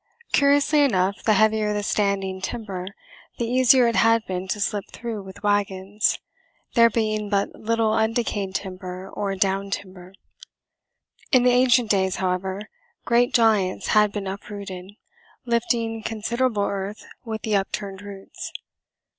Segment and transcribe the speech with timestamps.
[0.33, 2.87] Curiously enough, the heavier the standing timber,
[3.37, 6.17] the easier it had been to slip through with wagons,
[6.73, 10.15] there being but little undecayed timber or down timber.
[11.31, 12.61] In the ancient days, however,
[13.05, 14.89] great giants had been uprooted,
[15.45, 18.51] lifting considerable earth with the upturned roots.